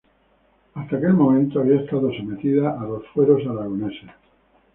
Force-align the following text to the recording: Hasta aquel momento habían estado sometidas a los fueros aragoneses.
Hasta 0.73 0.97
aquel 0.97 1.13
momento 1.13 1.59
habían 1.59 1.81
estado 1.83 2.11
sometidas 2.11 2.73
a 2.75 2.83
los 2.85 3.05
fueros 3.13 3.43
aragoneses. 3.45 4.09